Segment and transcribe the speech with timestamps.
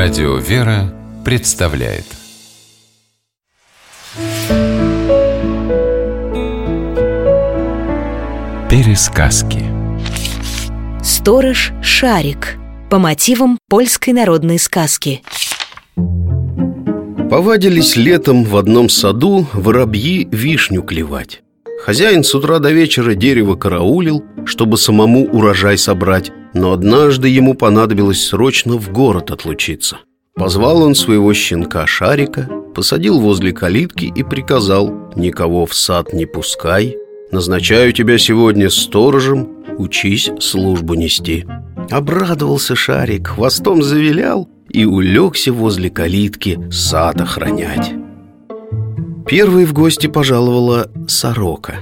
[0.00, 2.04] Радио «Вера» представляет.
[8.70, 9.64] Пересказки.
[11.02, 12.58] Сторож Шарик.
[12.88, 15.24] По мотивам польской народной сказки.
[17.28, 21.42] Повадились летом в одном саду воробьи вишню клевать
[21.88, 28.26] Хозяин с утра до вечера дерево караулил, чтобы самому урожай собрать Но однажды ему понадобилось
[28.26, 29.96] срочно в город отлучиться.
[30.34, 36.94] Позвал он своего щенка Шарика, посадил возле калитки и приказал Никого в сад не пускай,
[37.32, 41.46] назначаю тебя сегодня сторожем, учись службу нести
[41.90, 47.94] Обрадовался Шарик, хвостом завилял и улегся возле калитки сад охранять
[49.28, 51.74] Первой в гости пожаловала сорока.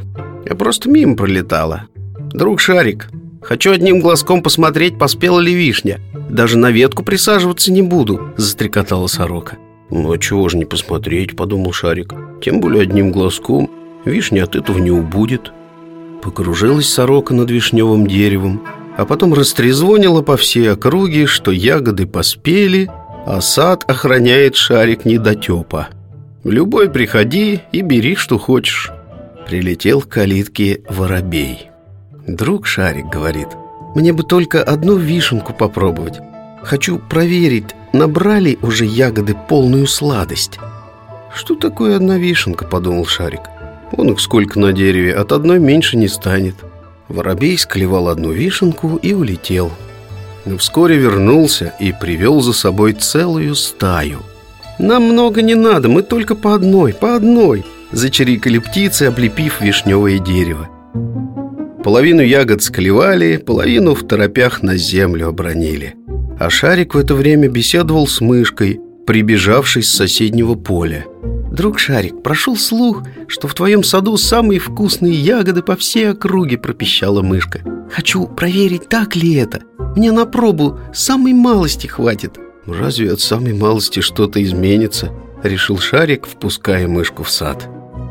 [0.45, 1.85] Я просто мимо пролетала.
[2.17, 3.09] Друг Шарик,
[3.41, 6.01] хочу одним глазком посмотреть, поспела ли вишня.
[6.29, 9.59] Даже на ветку присаживаться не буду, застрекотала сорока.
[9.91, 12.13] Ну а чего же не посмотреть, подумал Шарик.
[12.43, 13.71] Тем более одним глазком.
[14.05, 15.53] Вишня от этого не убудет
[16.23, 18.63] Покружилась сорока над вишневым деревом
[18.97, 22.89] А потом растрезвонила по всей округе, что ягоды поспели
[23.25, 25.89] А сад охраняет Шарик недотепа
[26.49, 28.93] Любой приходи и бери, что хочешь.
[29.49, 31.71] Прилетел к калитке воробей.
[32.25, 33.49] Друг Шарик говорит
[33.97, 36.21] Мне бы только одну вишенку попробовать.
[36.63, 40.61] Хочу проверить, набрали уже ягоды полную сладость
[41.35, 43.43] Что такое одна вишенка, подумал Шарик.
[43.91, 46.55] Вон их сколько на дереве, от одной меньше не станет
[47.09, 49.73] Воробей склевал одну вишенку и улетел.
[50.45, 54.21] Но вскоре вернулся и привел за собой целую стаю–
[54.79, 60.69] нам много не надо, мы только по одной, по одной Зачирикали птицы, облепив вишневое дерево.
[61.85, 65.95] Половину ягод склевали, половину в торопях на землю обронили.
[66.39, 71.07] А Шарик в это время беседовал с мышкой, прибежавшей с соседнего поля.
[71.53, 77.23] Друг Шарик, прошел слух, что в твоем саду самые вкусные ягоды по всей округе пропищала
[77.23, 77.61] мышка.
[77.91, 79.61] Хочу проверить, так ли это?
[79.95, 85.11] Мне на пробу самой малости хватит Разве от самой малости что-то изменится?
[85.43, 87.69] Решил Шарик, впуская мышку в сад.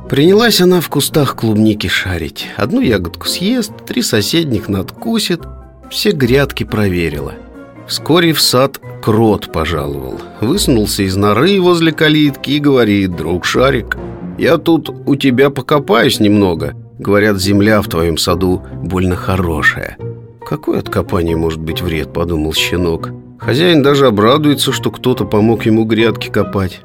[0.10, 2.48] Принялась она в кустах клубники шарить.
[2.56, 5.42] Одну ягодку съест, три соседних надкусит
[5.90, 7.34] Все грядки проверила.
[7.88, 10.22] Вскоре в сад крот пожаловал.
[10.42, 13.98] Высунулся из норы возле калитки и говорит Друг Шарик,
[14.38, 16.76] я тут у тебя покопаюсь немного.
[16.98, 19.98] Говорят, земля в твоем саду больно хорошая
[20.48, 25.86] Какой от копания может быть вред, подумал щенок Хозяин даже обрадуется, что кто-то помог ему
[25.86, 26.82] грядки копать.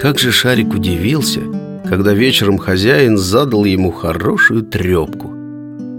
[0.00, 1.40] Как же Шарик удивился,
[1.88, 5.30] когда вечером хозяин задал ему хорошую трепку.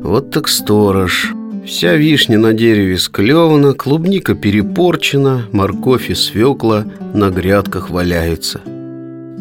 [0.04, 1.34] Вот так сторож.
[1.66, 8.62] Вся вишня на дереве склевана, клубника перепорчена, морковь и свекла на грядках валяются.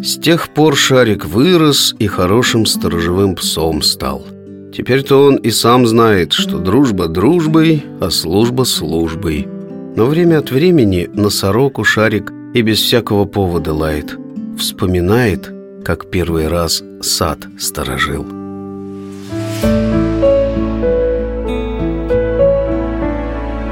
[0.03, 4.27] С тех пор Шарик вырос и хорошим сторожевым псом стал–
[4.77, 9.49] Теперь-то он и сам знает, что дружба дружбой, а служба службой.
[9.97, 14.19] Но время от времени на сороку шарик и без всякого повода лает.
[14.59, 15.51] Вспоминает,
[15.83, 18.27] как первый раз сад сторожил.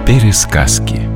[0.07, 1.14] Пересказки